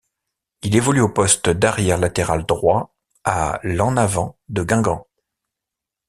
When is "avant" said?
3.97-4.39